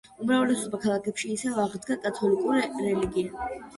[0.23, 3.51] უმრავლესობა ქალაქებში ისევ აღდგა კათოლიკური რელიგია.